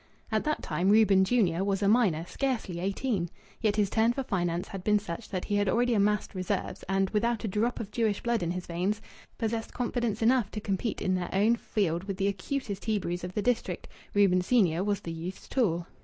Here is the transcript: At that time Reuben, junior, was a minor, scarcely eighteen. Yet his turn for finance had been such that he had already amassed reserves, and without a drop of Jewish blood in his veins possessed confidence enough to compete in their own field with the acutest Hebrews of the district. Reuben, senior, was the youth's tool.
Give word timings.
At 0.31 0.43
that 0.45 0.63
time 0.63 0.89
Reuben, 0.89 1.23
junior, 1.23 1.63
was 1.63 1.83
a 1.83 1.87
minor, 1.87 2.25
scarcely 2.27 2.79
eighteen. 2.79 3.29
Yet 3.61 3.75
his 3.75 3.91
turn 3.91 4.13
for 4.13 4.23
finance 4.23 4.69
had 4.69 4.83
been 4.83 4.97
such 4.97 5.29
that 5.29 5.45
he 5.45 5.57
had 5.57 5.69
already 5.69 5.93
amassed 5.93 6.33
reserves, 6.33 6.81
and 6.89 7.11
without 7.11 7.43
a 7.43 7.47
drop 7.47 7.79
of 7.79 7.91
Jewish 7.91 8.23
blood 8.23 8.41
in 8.41 8.49
his 8.49 8.65
veins 8.65 8.99
possessed 9.37 9.75
confidence 9.75 10.23
enough 10.23 10.49
to 10.53 10.59
compete 10.59 11.03
in 11.03 11.13
their 11.13 11.29
own 11.31 11.55
field 11.55 12.05
with 12.05 12.17
the 12.17 12.27
acutest 12.29 12.85
Hebrews 12.85 13.23
of 13.23 13.35
the 13.35 13.43
district. 13.43 13.87
Reuben, 14.15 14.41
senior, 14.41 14.83
was 14.83 15.01
the 15.01 15.11
youth's 15.13 15.47
tool. 15.47 15.85